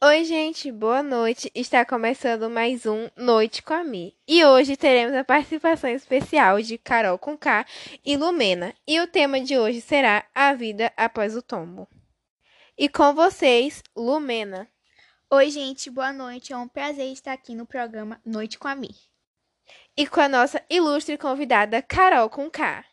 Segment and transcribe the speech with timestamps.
[0.00, 1.50] Oi, gente, boa noite.
[1.52, 4.16] Está começando mais um Noite com a Mi.
[4.28, 7.66] E hoje teremos a participação especial de Carol Conká
[8.04, 8.72] e Lumena.
[8.86, 11.88] E o tema de hoje será a vida após o tombo.
[12.78, 14.68] E com vocês, Lumena.
[15.32, 16.52] Oi, gente, boa noite.
[16.52, 18.94] É um prazer estar aqui no programa Noite com a Mi.
[19.96, 22.84] E com a nossa ilustre convidada, Carol Conká.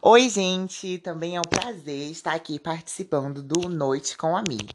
[0.00, 4.66] Oi, gente, também é um prazer estar aqui participando do Noite com a Mi.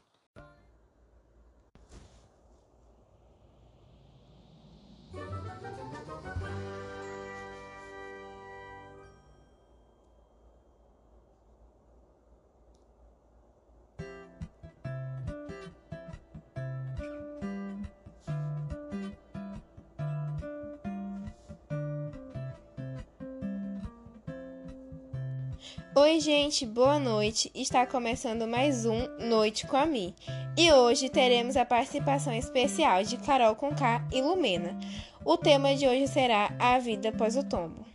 [25.96, 27.52] Oi, gente, boa noite.
[27.54, 30.16] Está começando mais um Noite com a Mi.
[30.58, 34.78] E hoje teremos a participação especial de Carol Conká e Lumena.
[35.26, 37.86] O tema de hoje será a vida após o tombo.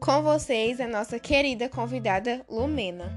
[0.00, 3.10] Com vocês, a nossa querida convidada Lumena.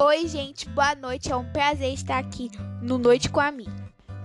[0.00, 1.30] Oi, gente, boa noite.
[1.30, 2.50] É um prazer estar aqui
[2.82, 3.66] no Noite com a Mi.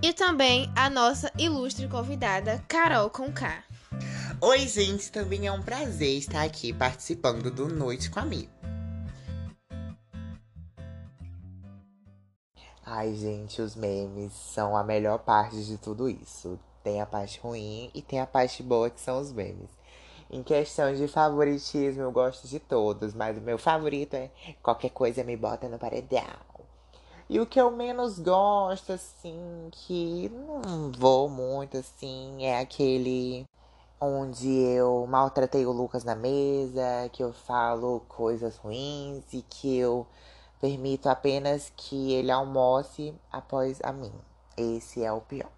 [0.02, 3.62] E também a nossa ilustre convidada Carol Conká.
[4.40, 8.48] Oi, gente, também é um prazer estar aqui participando do Noite com a Mi.
[12.98, 16.58] Ai, gente, os memes são a melhor parte de tudo isso.
[16.82, 19.68] Tem a parte ruim e tem a parte boa que são os memes.
[20.30, 24.30] Em questão de favoritismo, eu gosto de todos, mas o meu favorito é
[24.62, 26.22] qualquer coisa me bota no paredão.
[27.28, 33.44] E o que eu menos gosto, assim, que não vou muito, assim, é aquele
[34.00, 40.06] onde eu maltratei o Lucas na mesa, que eu falo coisas ruins e que eu
[40.60, 44.12] permito apenas que ele almoce após a mim.
[44.56, 45.50] Esse é o pior,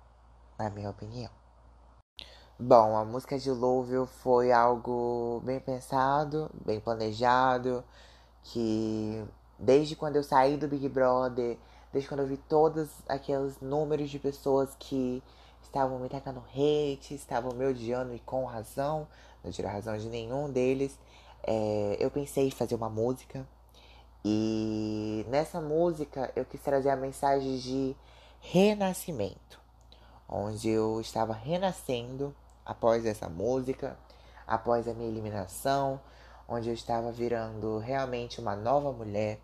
[0.58, 1.30] na minha opinião.
[2.58, 7.84] Bom, a música de Dilúvio foi algo bem pensado, bem planejado,
[8.42, 9.24] que
[9.58, 11.56] desde quando eu saí do Big Brother,
[11.92, 15.22] desde quando eu vi todos aqueles números de pessoas que
[15.62, 19.06] estavam me tacando hate, estavam me odiando e com razão,
[19.44, 20.98] não tiro razão de nenhum deles,
[21.44, 23.46] é, eu pensei em fazer uma música.
[24.24, 27.96] E nessa música eu quis trazer a mensagem de
[28.40, 29.60] renascimento,
[30.28, 32.34] onde eu estava renascendo
[32.64, 33.98] após essa música,
[34.46, 36.00] após a minha eliminação,
[36.48, 39.38] onde eu estava virando realmente uma nova mulher,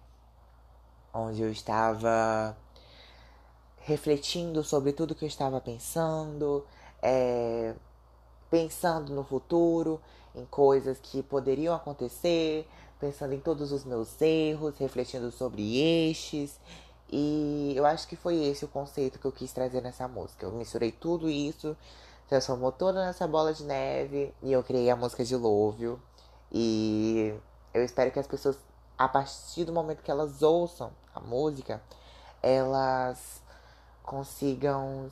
[1.12, 2.56] onde eu estava
[3.78, 6.66] refletindo sobre tudo que eu estava pensando,
[7.02, 7.74] é,
[8.54, 10.00] pensando no futuro,
[10.32, 12.68] em coisas que poderiam acontecer,
[13.00, 16.60] pensando em todos os meus erros, refletindo sobre estes.
[17.10, 20.46] E eu acho que foi esse o conceito que eu quis trazer nessa música.
[20.46, 21.76] Eu misturei tudo isso
[22.28, 26.00] transformou toda nessa bola de neve e eu criei a música de Lúvio.
[26.52, 27.34] E
[27.72, 28.56] eu espero que as pessoas,
[28.96, 31.82] a partir do momento que elas ouçam a música,
[32.40, 33.42] elas
[34.02, 35.10] consigam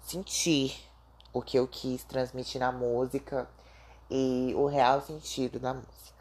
[0.00, 0.89] sentir
[1.32, 3.48] o que eu quis transmitir na música
[4.10, 6.19] e o real sentido da música.